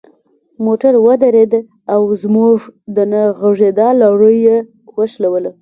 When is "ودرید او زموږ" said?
1.07-2.57